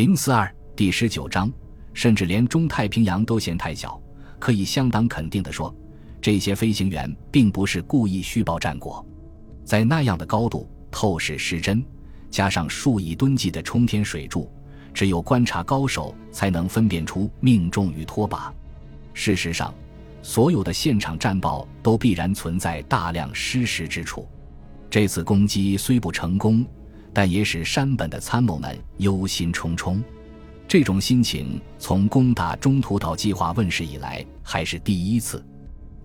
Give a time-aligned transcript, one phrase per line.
[0.00, 1.52] 零四二第十九章，
[1.92, 4.00] 甚至连中太平洋都嫌太小，
[4.38, 5.76] 可以相当肯定地说，
[6.22, 9.06] 这些飞行员并不是故意虚报战果。
[9.62, 11.84] 在那样的高度，透视失真，
[12.30, 14.50] 加上数以吨计的冲天水柱，
[14.94, 18.50] 只有观察高手才能分辨出命中与拖靶。
[19.12, 19.74] 事实上，
[20.22, 24.26] 所有的现场战报都必然存在大量失实之处。
[24.88, 26.64] 这次攻击虽不成功。
[27.12, 30.00] 但也使山本的参谋们忧心忡忡，
[30.68, 35.44] 这种心情从攻打中途岛计划问世以来还是第一次。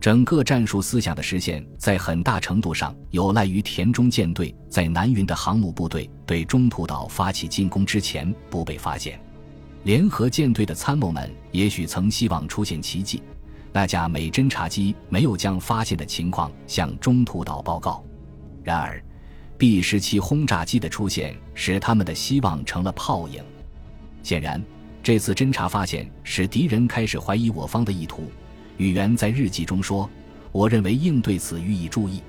[0.01, 9.19] 整个战术思想的实现，在很大程度上有赖于田中舰队在南云的航母部队对中途岛发起进攻之前不被发现。
[9.83, 13.21] 联合舰队的参谋们也许曾希望出现奇迹，
[13.71, 18.03] 那架美侦察机没有将发现的情况向中途岛报告。
[18.63, 19.03] 然而。
[19.57, 23.43] B 十七轰炸机的出现使他们的希望成了泡影。
[24.21, 24.61] 显然，
[25.01, 28.23] 这次侦察发现使敌人开始怀疑我方的意图。
[28.77, 30.09] 宇垣在日记中说
[30.51, 32.21] ：“我认为应对此予以注意。”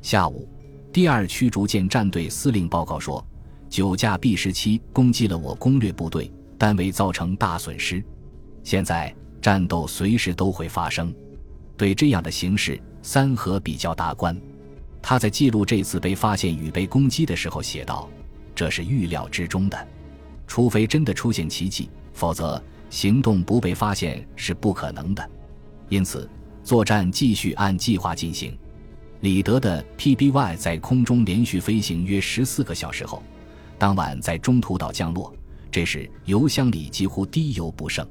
[0.00, 0.48] 下午，
[0.92, 3.24] 第二驱逐舰战队司令报告说，
[3.68, 8.02] 九架 B 十七攻击了我攻略部队，但未造成大损失。
[8.64, 11.14] 现在战斗随时都会发生。
[11.76, 14.34] 对这样的形势，三河比较大观。
[15.02, 18.08] 他在记录这次被发现与被攻击的时候写道
[18.54, 19.88] ：“这是预料之中的，
[20.46, 25.30] 除非真的出现奇迹，否则行动不被发现是不可能的。
[25.88, 26.30] 因此，
[26.62, 28.56] 作战继续按计划进行。”
[29.20, 33.22] 李德的 PBY 在空中连续飞行约十四个小时后，
[33.78, 35.34] 当晚在中途岛降落。
[35.70, 38.06] 这时油箱里几乎滴油不剩。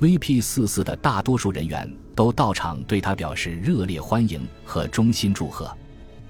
[0.00, 5.74] VP 四四的大多数人员都到场，对他表示热烈欢迎和衷心祝贺。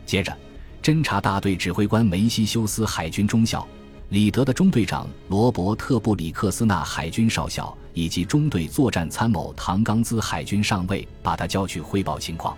[0.06, 0.36] 接着，
[0.82, 3.66] 侦察大队指挥官梅西修斯海军中校、
[4.10, 12.56] 里德的中队长罗伯特布里克斯纳海军少校以及中队作战参谋唐冈兹海军上尉把他叫去汇报情况。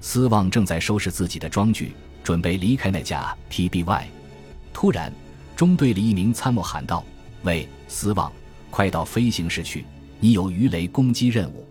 [0.00, 1.92] 斯旺正在收拾自己的装具，
[2.22, 4.04] 准备离开那架 PBY。
[4.72, 5.12] 突然，
[5.56, 7.02] 中队里一名参谋喊道
[7.42, 8.30] ：“喂，斯旺，
[8.70, 9.84] 快到飞行室去，
[10.20, 11.66] 你有鱼雷攻击任务。”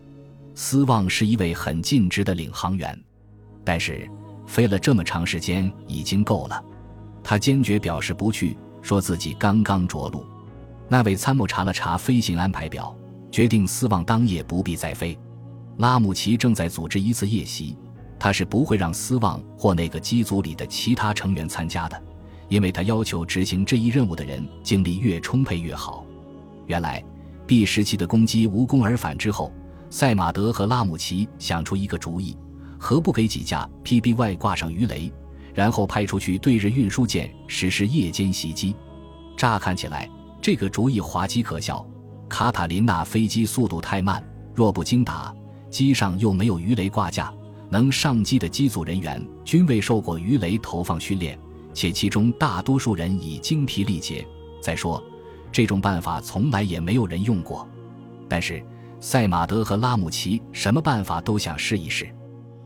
[0.56, 3.00] 斯旺是一位很尽职的领航员，
[3.64, 4.10] 但是。
[4.48, 6.64] 飞了这么长时间已经够了，
[7.24, 10.26] 他坚决表示不去，说自己刚刚着陆。
[10.88, 12.96] 那位参谋查了查飞行安排表，
[13.32, 15.18] 决定斯旺当夜不必再飞。
[15.78, 17.76] 拉姆齐正在组织一次夜袭，
[18.20, 22.02] 他是不会让斯旺或那个机组里的其他成员参加的，
[22.48, 26.06] 因为他要求执行这一任务的人精力越充沛越好。
[26.68, 27.04] 原来
[27.46, 29.52] B 时期的攻击无功而返之后，
[29.90, 32.38] 赛马德和拉姆齐想出一个主意。
[32.88, 35.12] 何不给几架 PBY 挂上鱼雷，
[35.56, 38.76] 然后派出去对日运输舰实施夜间袭击？
[39.36, 40.08] 乍看起来，
[40.40, 41.84] 这个主意滑稽可笑。
[42.30, 44.24] 卡塔琳娜飞机速度太慢，
[44.54, 45.34] 若不精打，
[45.68, 47.34] 机上又没有鱼雷挂架，
[47.72, 51.36] 能上机的机组人员均未受过鱼雷投放训练，
[51.74, 54.24] 且其中大多数人已精疲力竭。
[54.62, 55.04] 再说，
[55.52, 57.68] 这种办法从来也没有人用过。
[58.30, 58.64] 但是，
[59.00, 62.08] 赛马德和拉姆齐什么办法都想试一试。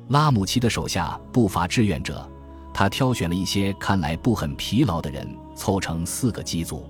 [0.10, 2.28] 拉姆齐的手下不乏志愿者，
[2.74, 6.90] 他挑选了一些看来不很疲劳的人，凑成四个机组。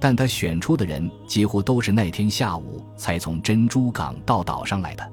[0.00, 5.12] 但他选出的人几乎都是那天下午才从珍珠港到岛上来的，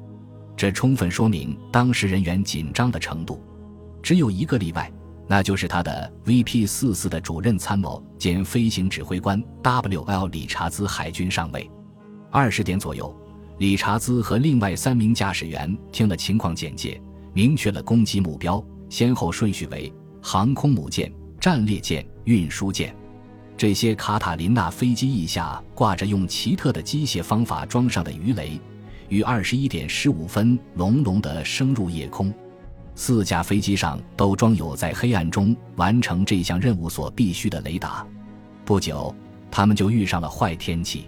[0.56, 3.42] 这充分说明当时人员紧张的程度。
[4.02, 4.90] 只有一个例外，
[5.28, 10.28] 那就是他的 VP 四四的主任参谋兼飞行指挥官 W.L.
[10.28, 11.70] 理查兹海军上尉。
[12.32, 13.14] 二十点左右，
[13.58, 17.02] 理查兹和另外三名驾驶员听了情况简介。
[17.34, 22.96] 明确了攻击目标，先后顺序为航空母舰、战列舰、运输舰。
[23.58, 28.60] 这些卡塔琳娜飞机翼下挂着用奇特的机械方法装上的鱼雷，
[29.10, 32.34] 于二十一点十五分隆隆地升入夜空。
[32.96, 38.06] 四架飞机上都装有在黑暗中完成这项任务所必须的雷达。
[38.66, 39.14] 不久，
[39.50, 41.06] 他们就遇上了坏天气。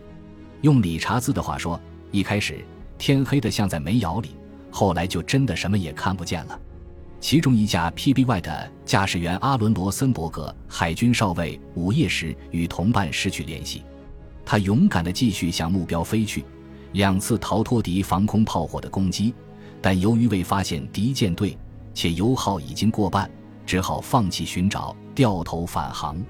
[0.62, 1.80] 用理查兹的话说，
[2.12, 2.66] 一开始
[2.98, 4.30] 天黑得像在煤窑里。
[4.76, 6.60] 后来就真的什么也看不见了。
[7.22, 13.84] 其中一架 PBY 的驾驶员阿伦·罗森伯格海军少尉午夜时与同伴失去联系，
[14.46, 16.44] 他勇敢地继续向目标飞去，
[16.92, 19.34] 两次逃脱敌防空炮火的攻击，
[19.82, 21.58] 但由于未发现敌舰队，
[21.94, 23.32] 且油耗已经过半，
[23.66, 26.22] 只好放弃寻找，掉头返航。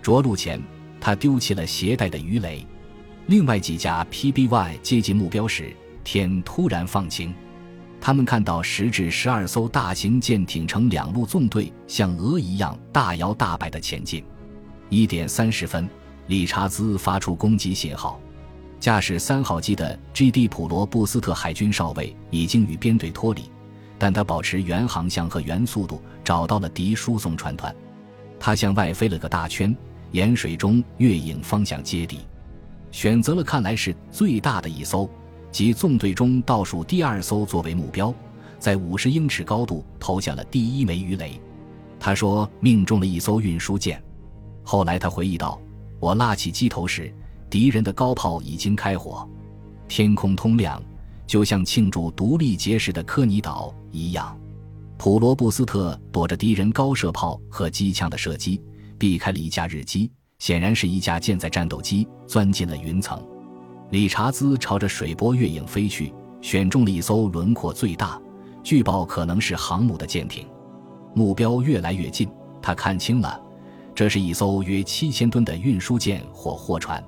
[0.00, 0.62] 着陆前，
[1.00, 2.64] 他丢弃了携带的鱼雷。
[3.26, 7.34] 另外几架 PBY 接近目标时，天突然放晴。
[8.00, 14.24] 他们看到十至十二艘大型舰艇呈两路纵队，像鹅一样大摇大摆地前进。
[14.88, 15.88] 一点三十分，
[16.26, 18.18] 理查兹发出攻击信号。
[18.80, 20.48] 驾驶三号机的 G.D.
[20.48, 23.42] 普罗布斯特海军少尉已经与编队脱离，
[23.98, 27.74] 但他保持原航向和原速度，找到了敌输送船团。
[28.40, 29.76] 他向外飞了个大圈，
[30.12, 32.20] 沿水中月影方向接敌，
[32.90, 35.06] 选择了看来是最大的一艘，
[35.52, 38.14] 即纵队中倒数第二艘作为目标，
[38.58, 41.40] 在五十英尺高度投下了第一枚鱼雷。
[41.98, 44.02] 他说命中了一艘运输舰。
[44.62, 45.60] 后来他回忆道
[45.98, 47.12] ：“我拉起机头时，
[47.48, 49.28] 敌人的高炮已经开火，
[49.88, 50.82] 天空通亮，
[51.26, 54.36] 就像庆祝独立结识的科尼岛一样。”
[54.96, 58.62] 普罗布斯特躲着敌人高射炮和机枪的射击，
[58.98, 63.18] 避开了一架日机，显然是一架舰载战斗机，钻进了云层。
[63.90, 68.20] 理查兹朝着水波月影飞去，选中了一艘轮廓最大、
[68.62, 70.46] 据报可能是航母的舰艇。
[71.14, 72.28] 目标越来越近，
[72.62, 73.40] 他看清了，
[73.94, 77.02] 这是一艘约七千吨的运输舰或货船。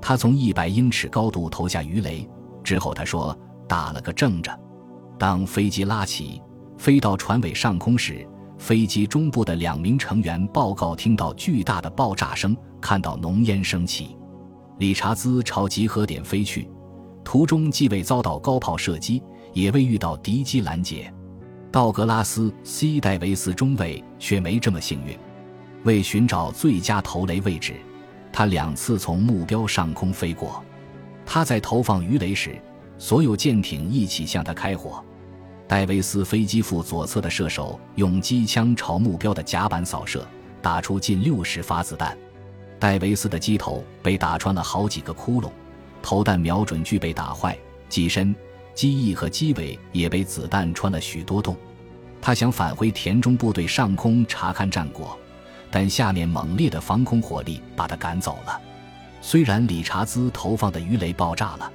[0.00, 2.28] 他从一百英尺高度投下鱼雷
[2.62, 3.36] 之后，他说
[3.68, 4.56] ：“打了个正着。”
[5.18, 6.40] 当飞机拉起。
[6.78, 8.26] 飞到船尾上空时，
[8.58, 14.16] 飞机中部的两名成员报告听到巨大的爆炸声，看到浓烟升起。
[14.82, 16.68] 理查兹朝集合点飞去，
[17.22, 21.08] 途中既未遭到高炮射击，也未遇到敌机拦截。
[21.70, 25.16] 道格拉斯·西戴维斯中尉却没这么幸运。
[25.84, 27.74] 为寻找最佳投雷位置，
[28.32, 30.60] 他两次从目标上空飞过。
[31.24, 32.60] 他在投放鱼雷时，
[32.98, 35.00] 所有舰艇一起向他开火。
[35.68, 40.26] 戴维斯飞机副左侧的射手用机枪朝目标的甲板扫射，
[40.60, 42.18] 打出近六十发子弹。
[42.82, 45.48] 戴维斯的机头被打穿了好几个窟窿，
[46.02, 47.56] 投弹瞄准具被打坏，
[47.88, 48.34] 机身、
[48.74, 51.56] 机翼和机尾也被子弹穿了许多洞。
[52.20, 55.16] 他想返回田中部队上空查看战果，
[55.70, 58.60] 但下面猛烈的防空火力把他赶走了。
[59.20, 61.72] 虽然理查兹投放的鱼雷爆炸了，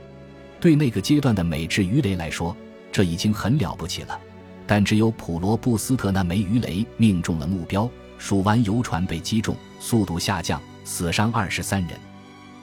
[0.59, 2.53] 对那个阶段的美制鱼雷来说。
[2.91, 4.19] 这已经很了不起了，
[4.65, 11.91] 但只有普罗布斯特那枚鱼雷命中了目标，数湾游船被击中，速度下降，死伤二十三人。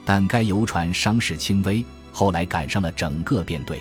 [0.03, 3.79] 但该游船伤势轻微，后来赶上了整个编队。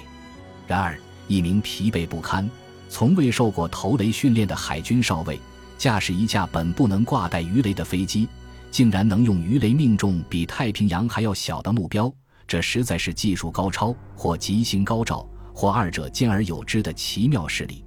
[0.67, 2.49] 然而，一名疲惫不堪、
[2.91, 5.41] 从未受过投雷训练的海军少尉，
[5.79, 8.29] 驾驶一架本不能挂带鱼雷的飞机，
[8.71, 12.13] 竟然能用鱼雷命中比太平洋还要小的目标，
[12.47, 15.27] 这实在是技术高超或吉星高照。
[15.57, 17.85] 或二者兼而有之的奇妙事例。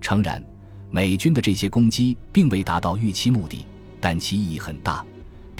[0.00, 0.42] 诚然，
[0.90, 3.66] 美军的这些攻击并未达到预期目的，
[4.00, 5.04] 但其意义很大，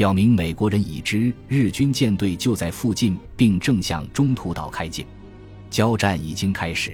[0.03, 5.07] 表明美国人已知日军舰队就在附近，并正向中途岛开进。
[5.71, 6.93] 交战已经开始。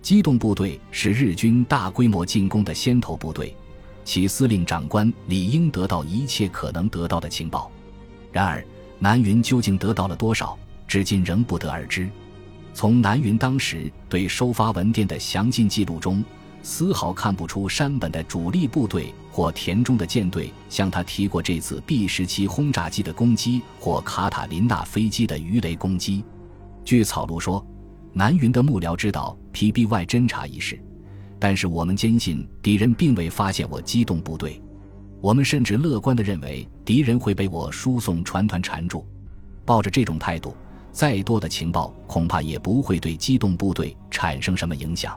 [0.00, 3.54] 机动部队是日军大规模进攻的先头部队，
[4.06, 7.70] 其司令长官理应得到一切可能得到的情报。
[8.32, 8.64] 然而，
[8.98, 10.58] 南云究竟得到了多少，
[10.88, 12.08] 至今仍不得而知。
[12.72, 16.24] 从南云当时对收发文电的详尽记录中，
[16.62, 26.24] 丝毫看不出山本的主力部队或田中的舰队向他提过这次 B 十七轰炸机的攻击或卡塔琳娜飞机的鱼雷攻击。
[26.84, 27.66] 据草庐说，
[28.12, 30.78] 南云的幕僚知道 PBY 侦察一事，
[31.38, 34.62] 但是我们坚信敌人并未发现我机动部队。
[35.20, 39.06] 我们甚至乐观地认为敌人会被我输送船团缠住。
[39.64, 40.54] 抱着这种态度。
[40.92, 45.16] 再多的情报恐怕也不会对机动部队产生什么影响。